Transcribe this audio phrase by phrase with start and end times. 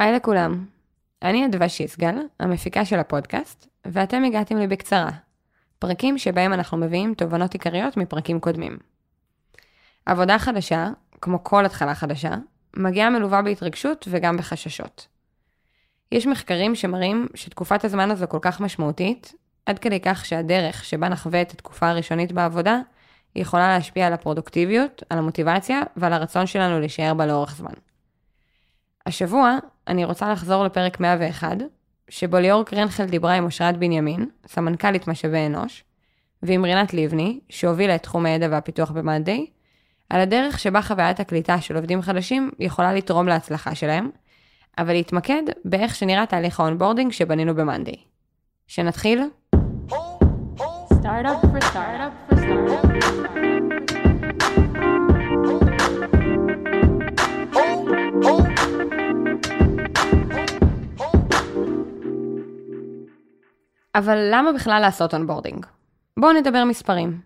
[0.00, 0.64] היי לכולם,
[1.22, 5.10] אני אדווה שיסגל, המפיקה של הפודקאסט, ואתם הגעתם לי בקצרה.
[5.78, 8.78] פרקים שבהם אנחנו מביאים תובנות עיקריות מפרקים קודמים.
[10.06, 10.88] עבודה חדשה,
[11.20, 12.34] כמו כל התחלה חדשה,
[12.76, 15.06] מגיעה מלווה בהתרגשות וגם בחששות.
[16.12, 19.32] יש מחקרים שמראים שתקופת הזמן הזו כל כך משמעותית,
[19.66, 22.78] עד כדי כך שהדרך שבה נחווה את התקופה הראשונית בעבודה,
[23.36, 27.89] יכולה להשפיע על הפרודוקטיביות, על המוטיבציה ועל הרצון שלנו להישאר בה לאורך זמן.
[29.10, 29.56] השבוע
[29.88, 31.56] אני רוצה לחזור לפרק 101,
[32.08, 35.84] שבו ליאור קרנגל דיברה עם אושרת בנימין, סמנכ"לית משאבי אנוש,
[36.42, 39.46] ועם רינת לבני, שהובילה את תחום הידע והפיתוח ב-monday,
[40.10, 44.10] על הדרך שבה חוויית הקליטה של עובדים חדשים יכולה לתרום להצלחה שלהם,
[44.78, 47.96] אבל להתמקד באיך שנראה תהליך ה onboarding שבנינו ב-monday.
[48.66, 49.22] שנתחיל?
[51.02, 53.10] Startup for startup for startup.
[63.94, 65.66] אבל למה בכלל לעשות onboarding?
[66.16, 67.20] בואו נדבר מספרים.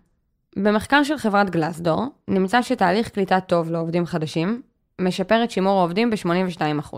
[0.55, 4.61] במחקר של חברת Glassdoor, נמצא שתהליך קליטה טוב לעובדים חדשים,
[5.01, 6.97] משפר את שימור העובדים ב-82%.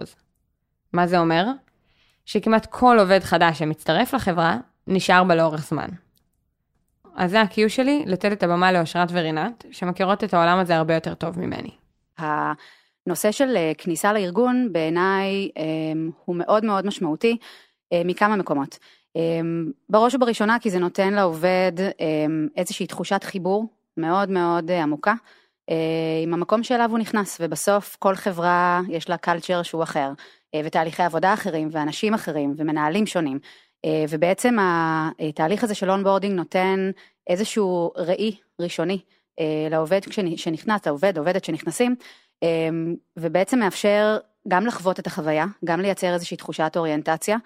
[0.94, 1.46] מה זה אומר?
[2.26, 4.58] שכמעט כל עובד חדש שמצטרף לחברה,
[4.88, 5.88] נשאר בה לאורך זמן.
[7.16, 11.14] אז זה ה-cue שלי, לתת את הבמה לאושרת ורינת, שמכירות את העולם הזה הרבה יותר
[11.14, 11.70] טוב ממני.
[12.18, 15.64] הנושא של אה, כניסה לארגון בעיניי אה,
[16.26, 17.38] הוא מאוד מאוד משמעותי
[17.94, 18.78] אה, מכמה מקומות.
[19.18, 25.14] אמ, בראש ובראשונה כי זה נותן לעובד אמ, איזושהי תחושת חיבור מאוד מאוד אה, עמוקה
[25.70, 25.76] אה,
[26.24, 30.12] עם המקום שאליו הוא נכנס ובסוף כל חברה יש לה culture שהוא אחר
[30.56, 33.40] אה, ותהליכי עבודה אחרים ואנשים אחרים ומנהלים שונים.
[34.10, 36.92] ובעצם התהליך הזה של onboarding נותן
[37.28, 39.00] איזשהו ראי ראשוני
[39.70, 40.00] לעובד
[40.36, 41.96] שנכנס, לעובד, עובדת שנכנסים
[43.18, 47.38] ובעצם מאפשר גם לחוות את החוויה, גם לייצר איזושהי תחושת אוריינטציה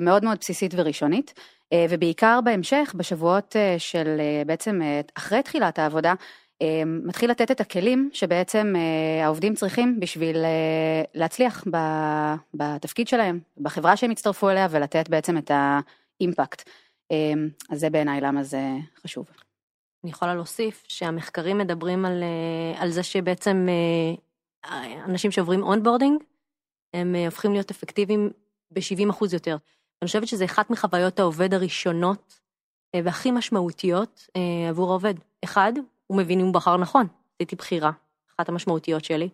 [0.00, 1.34] מאוד מאוד בסיסית וראשונית,
[1.72, 4.80] אה, ובעיקר בהמשך, בשבועות אה, של בעצם
[5.14, 6.14] אחרי תחילת העבודה,
[6.86, 8.74] מתחיל לתת את הכלים שבעצם
[9.22, 10.36] העובדים צריכים בשביל
[11.14, 11.64] להצליח
[12.54, 16.70] בתפקיד שלהם, בחברה שהם יצטרפו אליה ולתת בעצם את האימפקט.
[17.70, 18.60] אז זה בעיניי למה זה
[19.02, 19.26] חשוב.
[20.04, 22.24] אני יכולה להוסיף שהמחקרים מדברים על,
[22.76, 23.68] על זה שבעצם
[25.04, 26.22] אנשים שעוברים onboarding,
[26.94, 28.30] הם הופכים להיות אפקטיביים
[28.72, 29.56] ב-70 אחוז יותר.
[30.02, 32.40] אני חושבת שזה אחת מחוויות העובד הראשונות
[32.94, 35.14] אה, והכי משמעותיות אה, עבור העובד.
[35.44, 35.72] אחד,
[36.06, 37.90] הוא מבין אם הוא בחר נכון, עשיתי בחירה,
[38.36, 39.28] אחת המשמעותיות שלי.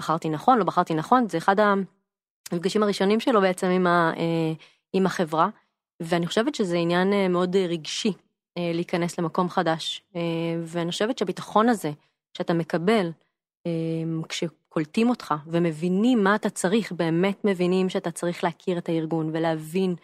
[0.00, 4.52] בחרתי נכון, לא בחרתי נכון, זה אחד המפגשים הראשונים שלו בעצם עם, ה, אה,
[4.92, 5.48] עם החברה,
[6.00, 8.12] ואני חושבת שזה עניין מאוד רגשי
[8.58, 10.02] להיכנס למקום חדש,
[10.64, 11.90] ואני חושבת שהביטחון הזה
[12.34, 13.10] שאתה מקבל
[14.28, 14.44] כש...
[14.78, 19.94] קולטים אותך ומבינים מה אתה צריך, באמת מבינים שאתה צריך להכיר את הארגון ולהבין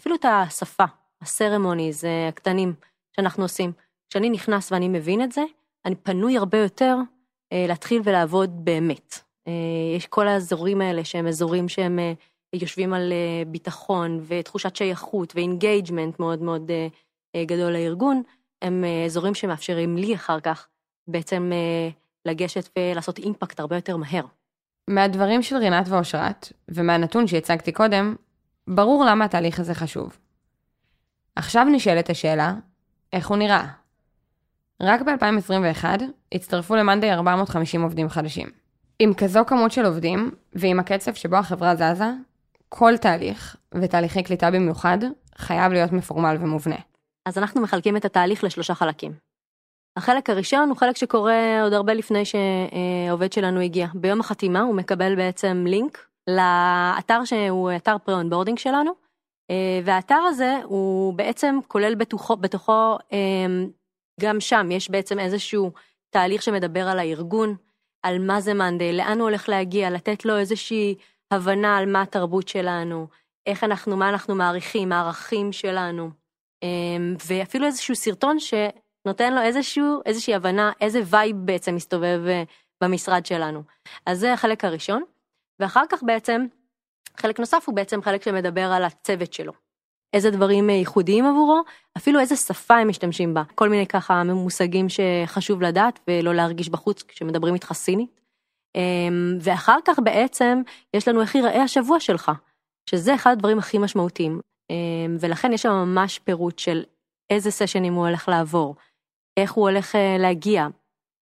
[0.00, 0.84] אפילו את השפה,
[1.22, 2.74] ה ceremonies הקטנים
[3.16, 3.72] שאנחנו עושים.
[4.10, 5.42] כשאני נכנס ואני מבין את זה,
[5.84, 6.96] אני פנוי הרבה יותר
[7.52, 9.18] אה, להתחיל ולעבוד באמת.
[9.48, 9.52] אה,
[9.96, 12.12] יש כל האזורים האלה שהם אזורים שהם אה,
[12.52, 16.88] יושבים על אה, ביטחון ותחושת שייכות ו engagement מאוד מאוד אה,
[17.34, 18.22] אה, גדול לארגון,
[18.62, 20.68] הם אה, אזורים שמאפשרים לי אחר כך
[21.08, 21.90] בעצם אה,
[22.24, 24.24] לגשת ולעשות אימפקט הרבה יותר מהר.
[24.88, 28.14] מהדברים של רינת ואושרת, ומהנתון שהצגתי קודם,
[28.68, 30.16] ברור למה התהליך הזה חשוב.
[31.36, 32.54] עכשיו נשאלת השאלה,
[33.12, 33.66] איך הוא נראה?
[34.82, 35.84] רק ב-2021
[36.32, 38.48] הצטרפו למאנדי 450 עובדים חדשים.
[38.98, 42.10] עם כזו כמות של עובדים, ועם הקצב שבו החברה זזה,
[42.68, 44.98] כל תהליך, ותהליכי קליטה במיוחד,
[45.38, 46.76] חייב להיות מפורמל ומובנה.
[47.26, 49.12] אז אנחנו מחלקים את התהליך לשלושה חלקים.
[49.96, 53.86] החלק הראשון הוא חלק שקורה עוד הרבה לפני שהעובד שלנו הגיע.
[53.94, 58.92] ביום החתימה הוא מקבל בעצם לינק לאתר שהוא אתר pre-onboarding שלנו,
[59.50, 63.46] אה, והאתר הזה הוא בעצם כולל בתוכו, בתוכו אה,
[64.20, 65.72] גם שם יש בעצם איזשהו
[66.10, 67.56] תהליך שמדבר על הארגון,
[68.02, 70.94] על מה זה monday, לאן הוא הולך להגיע, לתת לו איזושהי
[71.30, 73.06] הבנה על מה התרבות שלנו,
[73.46, 76.10] איך אנחנו, מה אנחנו מעריכים, הערכים שלנו,
[76.62, 76.68] אה,
[77.26, 78.54] ואפילו איזשהו סרטון ש...
[79.06, 82.42] נותן לו איזשהו, איזושהי הבנה איזה vibe בעצם מסתובב אה,
[82.82, 83.62] במשרד שלנו.
[84.06, 85.02] אז זה החלק הראשון,
[85.60, 86.46] ואחר כך בעצם,
[87.16, 89.52] חלק נוסף הוא בעצם חלק שמדבר על הצוות שלו.
[90.12, 91.62] איזה דברים אה, ייחודיים עבורו,
[91.96, 93.42] אפילו איזה שפה הם משתמשים בה.
[93.54, 98.20] כל מיני ככה מושגים שחשוב לדעת ולא להרגיש בחוץ כשמדברים איתך סינית.
[98.74, 100.62] אמ, ואחר כך בעצם
[100.94, 102.32] יש לנו איך ייראה השבוע שלך,
[102.90, 104.40] שזה אחד הדברים הכי משמעותיים.
[104.70, 106.84] אמ, ולכן יש שם ממש פירוט של
[107.30, 108.76] איזה סשנים הוא הולך לעבור,
[109.36, 110.66] איך הוא הולך אה, להגיע.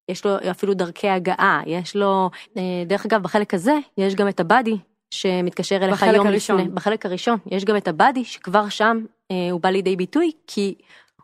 [0.09, 4.41] יש לו אפילו דרכי הגעה, יש לו, אה, דרך אגב, בחלק הזה יש גם את
[4.41, 4.77] הבאדי
[5.11, 6.59] שמתקשר אליך יום הראשון.
[6.61, 10.75] לפני, בחלק הראשון, יש גם את הבאדי שכבר שם אה, הוא בא לידי ביטוי, כי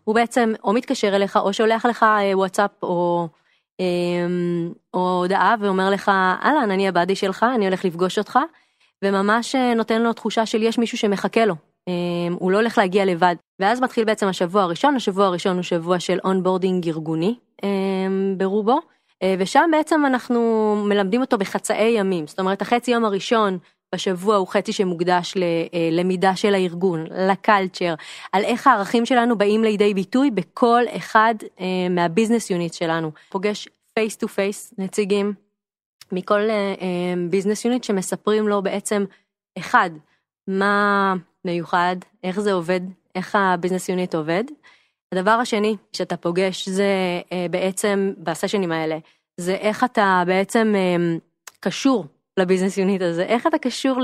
[0.05, 3.29] הוא בעצם או מתקשר אליך או שולח לך וואטסאפ או,
[3.81, 3.87] אה,
[4.95, 6.09] או הודעה ואומר לך,
[6.45, 8.39] אהלן, אני ה buddy שלך, אני הולך לפגוש אותך,
[9.05, 11.55] וממש נותן לו תחושה של יש מישהו שמחכה לו.
[11.89, 13.35] אה, הוא לא הולך להגיע לבד.
[13.61, 17.69] ואז מתחיל בעצם השבוע הראשון, השבוע הראשון הוא שבוע של onboarding ארגוני אה,
[18.37, 18.81] ברובו,
[19.23, 23.59] אה, ושם בעצם אנחנו מלמדים אותו בחצאי ימים, זאת אומרת החצי יום הראשון
[23.95, 25.35] בשבוע הוא חצי שמוקדש
[25.93, 27.95] ללמידה של הארגון, ל culture,
[28.33, 33.11] על איך הערכים שלנו באים לידי ביטוי בכל אחד אה, מה business unit שלנו.
[33.29, 35.33] פוגש face to face נציגים
[36.13, 36.41] מכל
[37.31, 39.05] business unit שמספרים לו בעצם,
[39.59, 39.91] אחד,
[40.49, 41.15] מה
[41.49, 42.81] מיוחד, איך זה עובד,
[43.15, 44.45] איך ה business unit עובד.
[45.13, 48.99] הדבר השני שאתה פוגש זה אה, בעצם ב sessionים האלה,
[49.37, 51.17] זה איך אתה בעצם אה,
[51.61, 52.07] קשור
[52.37, 54.01] ל business unit הזה, איך אתה קשור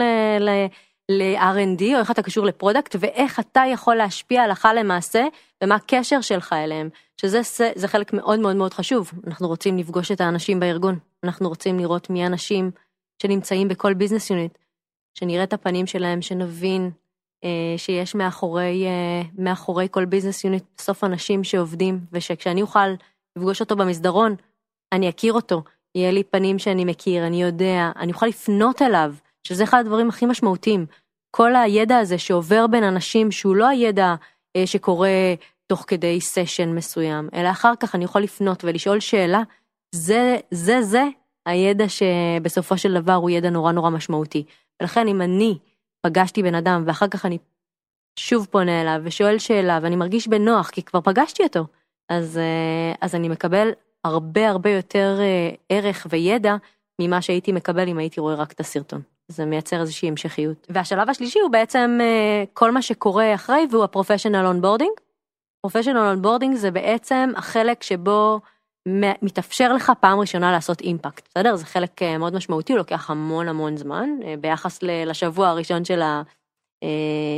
[1.08, 5.24] ל-R&D או איך אתה קשור ל product ואיך אתה יכול להשפיע הלכה למעשה
[5.64, 7.40] ומה הקשר שלך אליהם, שזה
[7.74, 9.12] זה חלק מאוד מאוד מאוד חשוב.
[9.26, 12.70] אנחנו רוצים לפגוש את האנשים בארגון, אנחנו רוצים לראות מי האנשים
[13.22, 14.58] שנמצאים בכל business unit,
[15.14, 16.90] שנראה את הפנים שלהם, שנבין
[17.76, 22.88] שיש מאחורי, אה, מאחורי כל business unit בסוף אנשים שעובדים, ושכשאני אוכל
[23.36, 24.34] לפגוש אותו במסדרון,
[24.92, 25.62] אני אכיר אותו,
[25.94, 29.14] יהיה לי פנים שאני מכיר, אני יודע, אני אוכל לפנות אליו,
[29.46, 30.86] שזה אחד הדברים הכי משמעותיים.
[31.30, 34.14] כל הידע הזה שעובר בין אנשים, שהוא לא הידע
[34.56, 35.34] אה, שקורה
[35.66, 39.42] תוך כדי סשן מסוים, אלא אחר כך אני יכול לפנות ולשאול שאלה,
[39.94, 41.04] זה, זה, זה
[41.46, 44.44] הידע שבסופו של דבר הוא ידע נורא נורא משמעותי.
[44.80, 45.58] ולכן אם אני
[46.04, 47.38] פגשתי בן אדם ואחר כך אני
[48.16, 51.66] שוב פונה אליו ושואל שאלה ואני מרגיש בנוח כי כבר פגשתי אותו,
[52.08, 52.40] אז,
[53.00, 53.70] אז אני מקבל
[54.04, 55.18] הרבה הרבה יותר
[55.68, 56.56] ערך וידע
[57.00, 59.02] ממה שהייתי מקבל אם הייתי רואה רק את הסרטון.
[59.28, 60.66] זה מייצר איזושהי המשכיות.
[60.70, 61.98] והשלב השלישי הוא בעצם
[62.52, 64.92] כל מה שקורה אחרי והוא ה professional onboarding.
[65.60, 68.40] professional onboarding זה בעצם החלק שבו
[69.22, 71.56] מתאפשר לך פעם ראשונה לעשות impact, בסדר?
[71.56, 74.10] זה חלק מאוד משמעותי, הוא לוקח המון המון זמן
[74.40, 76.22] ביחס לשבוע הראשון של, ה,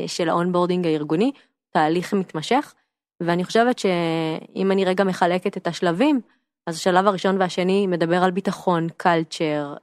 [0.06, 1.32] של ה onboarding הארגוני,
[1.70, 2.74] תהליך מתמשך,
[3.22, 6.20] ואני חושבת שאם אני רגע מחלקת את השלבים,
[6.68, 9.74] אז השלב הראשון והשני מדבר על ביטחון, culture,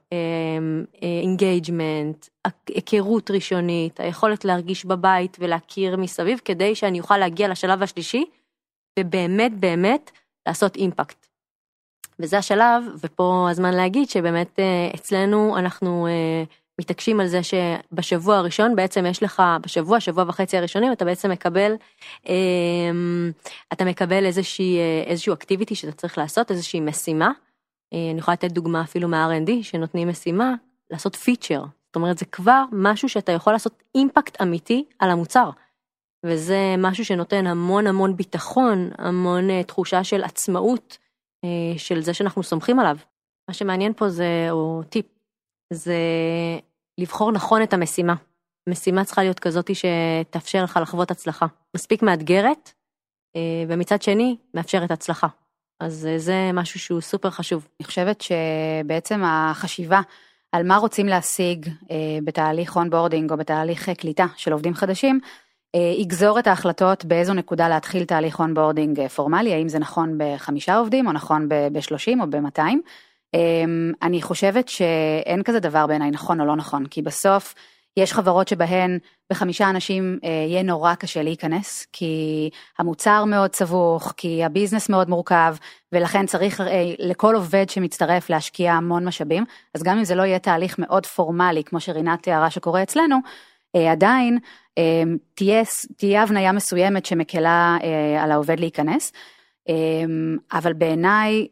[1.22, 2.26] engagement,
[2.68, 8.24] היכרות ראשונית, היכולת להרגיש בבית ולהכיר מסביב, כדי שאני אוכל להגיע לשלב השלישי,
[8.98, 10.10] ובאמת באמת
[10.48, 11.23] לעשות impact.
[12.20, 14.58] וזה השלב, ופה הזמן להגיד שבאמת
[14.94, 16.08] אצלנו אנחנו
[16.80, 21.74] מתעקשים על זה שבשבוע הראשון בעצם יש לך, בשבוע, שבוע וחצי הראשונים, אתה בעצם מקבל,
[23.72, 27.30] אתה מקבל איזושהי, איזשהו אקטיביטי שאתה צריך לעשות, איזושהי משימה.
[27.92, 30.54] אני יכולה לתת דוגמה אפילו מה-R&D, שנותנים משימה,
[30.90, 31.64] לעשות פיצ'ר.
[31.86, 35.50] זאת אומרת, זה כבר משהו שאתה יכול לעשות אימפקט אמיתי על המוצר.
[36.26, 40.98] וזה משהו שנותן המון המון ביטחון, המון תחושה של עצמאות,
[41.76, 42.96] של זה שאנחנו סומכים עליו.
[43.48, 45.06] מה שמעניין פה זה, או טיפ,
[45.72, 45.96] זה
[46.98, 48.14] לבחור נכון את המשימה.
[48.68, 51.46] משימה צריכה להיות כזאת שתאפשר לך לחוות הצלחה.
[51.76, 52.72] מספיק מאתגרת,
[53.68, 55.26] ומצד שני, מאפשרת הצלחה.
[55.80, 57.68] אז זה משהו שהוא סופר חשוב.
[57.80, 60.00] אני חושבת שבעצם החשיבה
[60.52, 61.68] על מה רוצים להשיג
[62.24, 65.20] בתהליך onboarding או בתהליך קליטה של עובדים חדשים,
[65.74, 71.12] יגזור את ההחלטות באיזו נקודה להתחיל תהליך onboarding פורמלי, האם זה נכון בחמישה עובדים או
[71.12, 72.62] נכון ב-30 או ב-200.
[74.02, 77.54] אני חושבת שאין כזה דבר בעיניי נכון או לא נכון, כי בסוף
[77.96, 78.98] יש חברות שבהן
[79.30, 85.56] בחמישה אנשים יהיה נורא קשה להיכנס, כי המוצר מאוד סבוך, כי הביזנס מאוד מורכב,
[85.92, 86.60] ולכן צריך
[86.98, 91.64] לכל עובד שמצטרף להשקיע המון משאבים, אז גם אם זה לא יהיה תהליך מאוד פורמלי,
[91.64, 93.16] כמו שרינת תיארה שקורה אצלנו,
[93.74, 94.38] עדיין
[95.34, 95.62] תהיה,
[95.96, 97.76] תהיה הבניה מסוימת שמקלה
[98.20, 99.12] על העובד להיכנס,
[100.52, 101.48] אבל בעיניי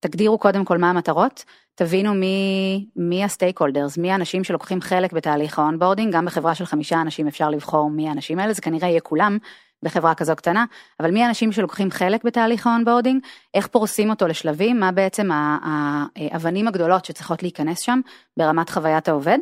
[0.00, 5.58] תגדירו קודם כל מה המטרות, תבינו מי, מי ה stakeholders, מי האנשים שלוקחים חלק בתהליך
[5.58, 9.00] ה onboarding, גם בחברה של חמישה אנשים אפשר לבחור מי האנשים האלה, זה כנראה יהיה
[9.00, 9.38] כולם
[9.82, 10.64] בחברה כזו קטנה,
[11.00, 13.22] אבל מי האנשים שלוקחים חלק בתהליך ה onboarding,
[13.54, 18.00] איך פורסים אותו לשלבים, מה בעצם האבנים הגדולות שצריכות להיכנס שם
[18.36, 19.38] ברמת חוויית העובד,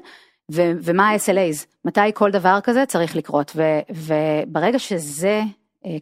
[0.52, 5.42] ו- ומה ה-SLAs, מתי כל דבר כזה צריך לקרות, ו- וברגע שזה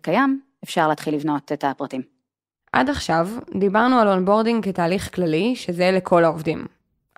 [0.02, 2.02] קיים, אפשר להתחיל לבנות את הפרטים.
[2.72, 6.66] עד עכשיו דיברנו על onboarding כתהליך כללי שזה לכל העובדים.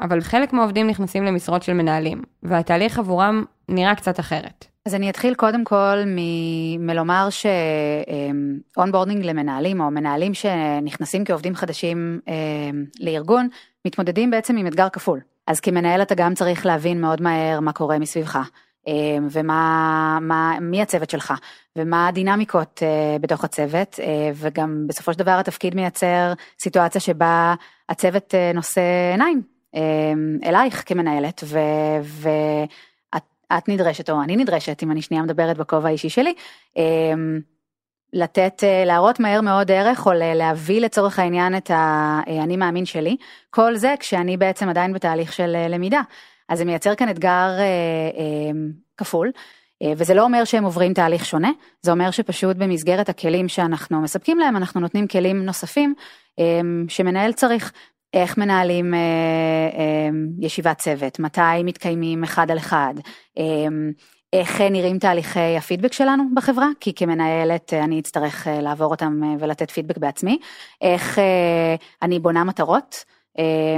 [0.00, 4.66] אבל חלק מהעובדים נכנסים למשרות של מנהלים, והתהליך עבורם נראה קצת אחרת.
[4.86, 7.28] אז אני אתחיל קודם כל מ- מלומר
[8.74, 12.20] ש onboarding למנהלים, או מנהלים שנכנסים כעובדים חדשים
[13.00, 13.48] לארגון,
[13.86, 15.20] מתמודדים בעצם עם אתגר כפול.
[15.46, 18.38] אז כמנהל אתה גם צריך להבין מאוד מהר מה קורה מסביבך.
[19.30, 21.34] ומה, מה, מי הצוות שלך,
[21.76, 22.82] ומה הדינמיקות
[23.20, 24.00] בתוך הצוות,
[24.34, 27.54] וגם בסופו של דבר התפקיד מייצר סיטואציה שבה
[27.88, 28.80] הצוות נושא
[29.12, 29.42] עיניים
[30.44, 31.44] אלייך כמנהלת,
[32.04, 36.34] ואת נדרשת, או אני נדרשת, אם אני שנייה מדברת בכובע האישי שלי,
[38.14, 43.16] לתת, אה, להראות מהר מאוד ערך או להביא לצורך העניין את האני מאמין שלי,
[43.50, 46.02] כל זה כשאני בעצם עדיין בתהליך של אה, למידה.
[46.48, 47.28] אז זה מייצר כאן אתגר
[47.58, 47.64] אה,
[48.18, 48.50] אה,
[48.96, 49.30] כפול,
[49.82, 51.50] אה, וזה לא אומר שהם עוברים תהליך שונה,
[51.82, 55.94] זה אומר שפשוט במסגרת הכלים שאנחנו מספקים להם, אנחנו נותנים כלים נוספים
[56.38, 57.72] אה, שמנהל צריך.
[58.14, 58.98] איך מנהלים אה,
[59.78, 60.08] אה,
[60.40, 62.94] ישיבת צוות, מתי מתקיימים אחד על אחד,
[63.38, 63.44] אה,
[64.34, 69.34] איך נראים תהליכי הפידבק שלנו בחברה, כי כמנהלת אה, אני אצטרך אה, לעבור אותם אה,
[69.40, 70.38] ולתת פידבק בעצמי,
[70.80, 71.18] איך
[72.02, 73.04] אני בונה מטרות,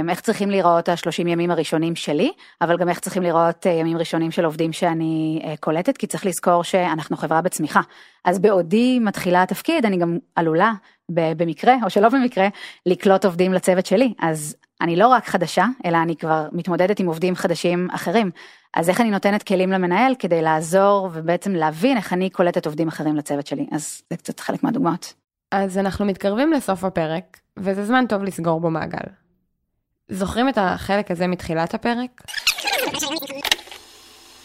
[0.09, 4.45] איך צריכים להיראות השלושים ימים הראשונים שלי, אבל גם איך צריכים להיראות ימים ראשונים של
[4.45, 7.81] עובדים שאני קולטת, כי צריך לזכור שאנחנו חברה בצמיחה.
[8.25, 10.73] אז בעודי מתחילה התפקיד, אני גם עלולה,
[11.09, 12.47] במקרה או שלא במקרה,
[12.85, 14.13] לקלוט עובדים לצוות שלי.
[14.19, 18.31] אז אני לא רק חדשה, אלא אני כבר מתמודדת עם עובדים חדשים אחרים.
[18.73, 23.15] אז איך אני נותנת כלים למנהל כדי לעזור ובעצם להבין איך אני קולטת עובדים אחרים
[23.15, 23.67] לצוות שלי.
[23.71, 25.13] אז זה קצת חלק מהדוגמאות.
[25.51, 29.07] אז אנחנו מתקרבים לסוף הפרק, וזה זמן טוב לסגור בו מעגל.
[30.09, 32.21] זוכרים את החלק הזה מתחילת הפרק?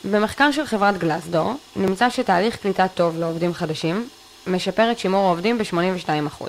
[0.05, 4.09] במחקר של חברת גלסדור, נמצא שתהליך קליטה טוב לעובדים חדשים
[4.47, 6.45] משפר את שימור העובדים ב-82%.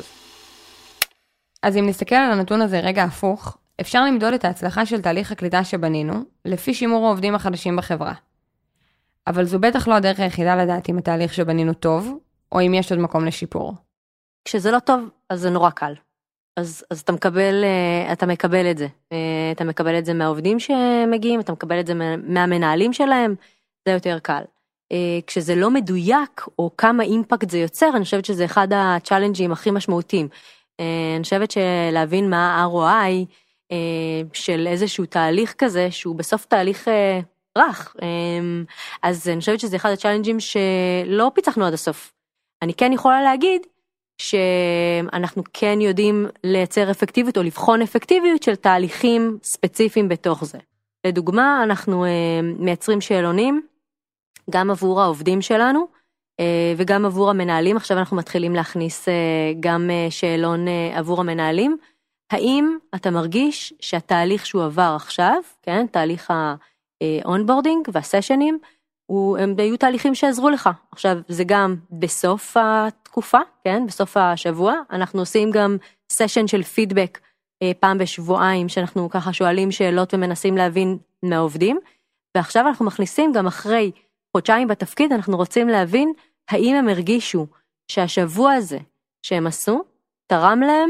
[1.64, 5.64] אז אם נסתכל על הנתון הזה רגע הפוך, אפשר למדוד את ההצלחה של תהליך הקליטה
[5.64, 6.14] שבנינו,
[6.46, 8.14] לפי שימור העובדים החדשים בחברה.
[9.28, 12.18] אבל זו בטח לא הדרך היחידה לדעת אם התהליך שבנינו טוב,
[12.52, 13.74] או אם יש עוד מקום לשיפור.
[14.46, 15.94] כשזה לא טוב, אז זה נורא קל.
[16.58, 18.88] אז, אז אתה מקבל, אה, אתה מקבל את זה.
[19.12, 21.94] אה, אתה מקבל את זה מהעובדים שמגיעים, אתה מקבל את זה
[22.28, 23.36] מהמנהלים שלהם,
[23.88, 24.44] זה יותר קל.
[24.92, 29.39] אה, כשזה לא מדויק, או כמה impact זה יוצר, אני חושבת שזה אחד ה challenge
[29.39, 30.28] ים הכי משמעותיים.
[30.80, 33.26] אני חושבת שלהבין מה ה-ROI,
[34.34, 37.20] של איזשהו תהליך כזה שהוא בסוף תהליך אה,
[37.58, 37.96] רך.
[38.02, 38.08] אה,
[39.04, 42.14] אז אני חושבת שזה אחד הצ'אלנג'ים שלא פיצחנו עד הסוף.
[42.62, 43.62] אני כן יכולה להגיד
[44.18, 50.58] שאנחנו כן יודעים לייצר אפקטיביות או לבחון אפקטיביות של תהליכים ספציפיים בתוך זה.
[51.08, 52.06] לדוגמה, אנחנו
[52.60, 53.62] מייצרים שאלונים
[54.50, 55.88] גם עבור העובדים שלנו
[56.78, 57.78] וגם עבור המנהלים.
[57.78, 59.08] עכשיו אנחנו מתחילים להכניס
[59.60, 61.78] גם שאלון עבור המנהלים.
[62.34, 66.34] האם אתה מרגיש שהתהליך שהוא עבר עכשיו, כן, תהליך
[67.02, 68.60] ה onboarding והסשנים,
[69.10, 70.70] הם היו תהליכים שעזרו לך.
[70.92, 75.78] עכשיו, זה גם בסוף התקופה, כן, בסוף השבוע, אנחנו עושים גם
[76.12, 77.20] סשן של פידבק
[77.64, 81.80] אה, פעם בשבועיים, שאנחנו ככה שואלים שאלות ומנסים להבין מהעובדים,
[82.38, 83.92] ועכשיו אנחנו מכניסים גם אחרי
[84.32, 86.14] חודשיים בתפקיד, אנחנו רוצים להבין
[86.50, 87.48] האם הם הרגישו
[87.88, 88.80] שהשבוע הזה
[89.22, 89.84] שהם עשו,
[90.28, 90.90] תרם להם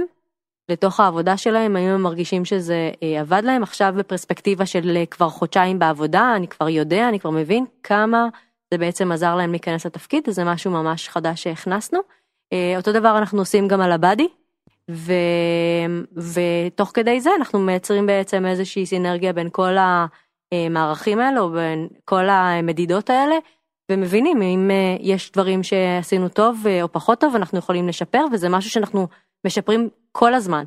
[0.69, 5.29] לתוך העבודה שלהם, האם הם מרגישים שזה אה, עבד להם עכשיו בפרספקטיבה של אה, כבר
[5.29, 8.27] חודשיים בעבודה, אני כבר יודע, אני כבר מבין כמה
[8.71, 11.99] זה בעצם עזר להם להיכנס לתפקיד, זה משהו ממש חדש שהכנסנו.
[12.53, 14.27] אה, אותו דבר אנחנו עושים גם על הבאדי,
[14.91, 15.13] ו...
[16.33, 19.75] ותוך כדי זה אנחנו מייצרים בעצם איזושהי סינרגיה בין כל
[20.53, 23.35] המערכים האלה, או בין כל המדידות האלה,
[23.91, 29.07] ומבינים אם יש דברים שעשינו טוב או פחות טוב, אנחנו יכולים לשפר, וזה משהו שאנחנו
[29.45, 30.63] משפרים כל הזמן.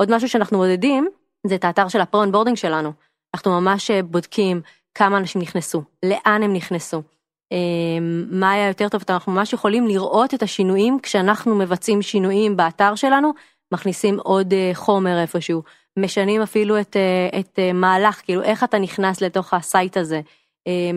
[0.00, 1.08] עוד משהו שאנחנו מודדים
[1.46, 2.92] זה את האתר של ה pre-boarding שלנו.
[3.34, 4.60] אנחנו ממש אה, בודקים
[4.94, 7.02] כמה אנשים נכנסו, לאן הם נכנסו,
[7.52, 12.94] אמ, מה היה יותר טוב, אנחנו ממש יכולים לראות את השינויים כשאנחנו מבצעים שינויים באתר
[12.94, 13.32] שלנו,
[13.72, 15.62] מכניסים עוד אה, חומר איפשהו,
[15.98, 20.20] משנים אפילו את, אה, את מהלך, כאילו איך אתה נכנס לתוך ה site הזה,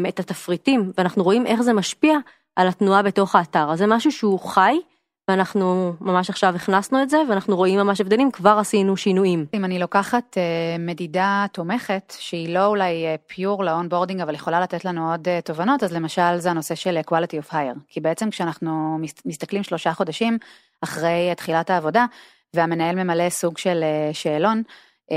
[0.08, 2.18] את התפריטים, ואנחנו רואים איך זה משפיע
[2.56, 3.72] על התנועה בתוך האתר.
[3.72, 4.80] אז זה משהו שהוא חי,
[5.28, 9.46] ואנחנו ממש עכשיו הכנסנו את זה ואנחנו רואים ממש הבדלים, כבר עשינו שינויים.
[9.54, 14.62] אם אני לוקחת אה, מדידה תומכת שהיא לא אולי pure אה, ל onboarding אבל יכולה
[14.62, 18.30] לתת לנו עוד אה, תובנות, אז למשל זה הנושא של quality of hire, כי בעצם
[18.30, 20.38] כשאנחנו מסתכלים שלושה חודשים
[20.82, 22.06] אחרי תחילת העבודה
[22.54, 24.64] והמנהל ממלא סוג של שאלון
[25.12, 25.14] אמ,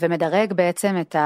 [0.00, 1.16] ומדרג בעצם את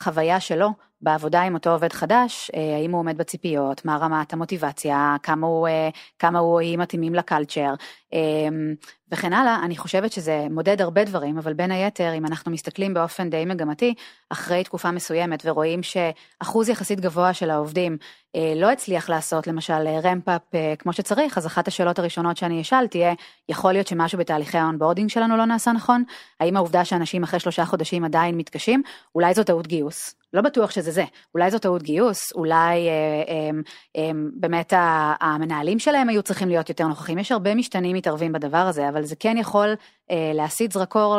[0.00, 0.70] החוויה שלו
[1.02, 5.68] בעבודה עם אותו עובד חדש, אה, האם הוא עומד בציפיות, מה רמת המוטיבציה, כמה הוא,
[5.68, 5.88] אה,
[6.18, 7.74] כמה הוא היא מתאימים ל culture,
[8.12, 8.74] אמ,
[9.12, 13.30] וכן הלאה, אני חושבת שזה מודד הרבה דברים, אבל בין היתר, אם אנחנו מסתכלים באופן
[13.30, 13.94] די מגמתי,
[14.30, 17.96] אחרי תקופה מסוימת ורואים שאחוז יחסית גבוה של העובדים
[18.36, 20.42] אה, לא הצליח לעשות למשל ramp-up
[20.78, 23.12] כמו שצריך, אז אחת השאלות הראשונות שאני אשאל תהיה,
[23.48, 26.04] יכול להיות שמשהו בתהליכי ה onboarding שלנו לא נעשה נכון?
[26.40, 28.82] האם העובדה שאנשים אחרי שלושה חודשים עדיין מתקשים?
[29.14, 30.20] אולי זו טעות גיוס.
[30.32, 33.50] לא בטוח שזה זה, אולי זו טעות גיוס, אולי אה, אה,
[33.96, 34.72] אה, באמת
[35.20, 39.16] המנהלים שלהם היו צריכים להיות יותר נוכחים, יש הרבה משתנים מתערבים בדבר הזה, אבל זה
[39.16, 39.74] כן יכול
[40.10, 41.18] אה, להסיט זרקור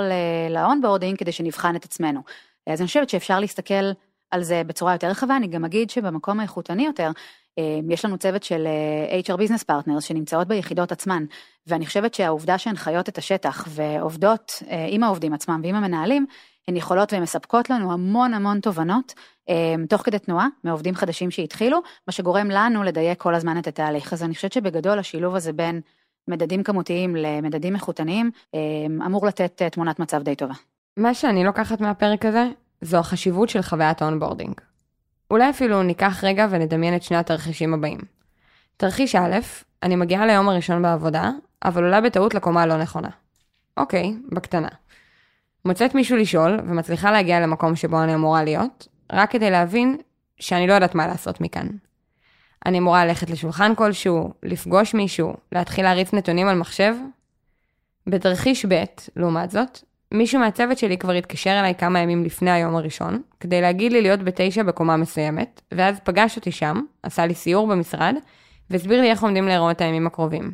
[0.50, 2.21] ל onboarding כדי שנבחן את עצמנו.
[2.67, 3.91] אז אני חושבת שאפשר להסתכל
[4.31, 7.11] על זה בצורה יותר רחבה, אני גם אגיד שבמקום האיכותני יותר,
[7.59, 11.25] אה, יש לנו צוות של אה, HR Business Partners שנמצאות ביחידות עצמן,
[11.67, 16.25] ואני חושבת שהעובדה שהן חיות את השטח ועובדות אה, עם העובדים עצמם ועם המנהלים,
[16.67, 19.13] הן יכולות ומספקות לנו המון המון תובנות
[19.89, 24.13] תוך כדי תנועה מעובדים חדשים שהתחילו, מה שגורם לנו לדייק כל הזמן את התהליך.
[24.13, 25.81] אז אני חושבת שבגדול השילוב הזה בין
[26.31, 28.31] מדדים כמותיים למדדים איכותניים
[29.05, 30.53] אמור לתת תמונת מצב די טובה.
[30.97, 32.47] מה שאני לוקחת מהפרק הזה,
[32.81, 34.53] זו החשיבות של חוויית ה onboarding.
[35.31, 38.00] אולי אפילו ניקח רגע ונדמיין את שני התרחישים הבאים.
[38.77, 39.39] תרחיש א',
[39.83, 41.31] אני מגיעה ליום הראשון בעבודה,
[41.65, 43.09] אבל עולה בטעות לקומה הלא נכונה.
[43.77, 44.67] אוקיי, בקטנה.
[45.65, 49.97] מוצאת מישהו לשאול, ומצליחה להגיע למקום שבו אני אמורה להיות, רק כדי להבין
[50.39, 51.67] שאני לא יודעת מה לעשות מכאן.
[52.65, 56.94] אני אמורה ללכת לשולחן כלשהו, לפגוש מישהו, להתחיל להריץ נתונים על מחשב?
[58.08, 58.84] בתרחיש ב',
[59.15, 59.80] לעומת זאת,
[60.12, 64.24] מישהו מהצוות שלי כבר התקשר אליי כמה ימים לפני היום הראשון, כדי להגיד לי להיות
[64.24, 68.15] בתשע בקומה מסוימת, ואז פגש אותי שם, עשה לי סיור במשרד,
[68.70, 70.51] והסביר לי איך עומדים להיראות הימים הקרובים.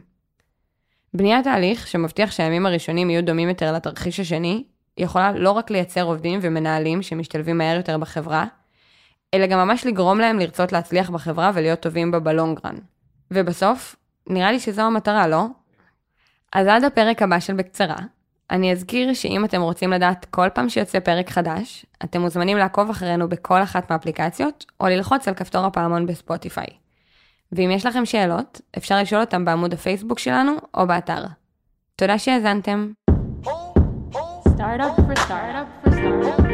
[1.14, 4.64] בניית תהליך שמבטיח שהימים הראשונים יהיו דומים יותר לתרחיש השני,
[4.98, 8.46] יכולה לא רק לייצר עובדים ומנהלים שמשתלבים מהר יותר בחברה,
[9.38, 12.76] אלא גם ממש לגרום להם לרצות להצליח בחברה ולהיות טובים בה בלונגרן.
[13.32, 13.96] ובסוף,
[14.28, 15.46] נראה לי שזו המטרה, לא?
[16.54, 17.96] אז עד הפרק הבא של בקצרה,
[18.52, 23.30] אני אזכיר שאם אתם רוצים לדעת כל פעם שיוצא פרק חדש, אתם מוזמנים לעקוב אחרינו
[23.30, 26.68] בכל אחת מהאפליקציות, או ללחוץ על כפתור הפעמון בספוטיפיי.
[27.52, 31.24] ואם יש לכם שאלות, אפשר לשאול אותם בעמוד הפייסבוק שלנו או באתר.
[31.96, 32.92] תודה שהאזנתם.
[34.58, 36.48] Startup for startup for startup.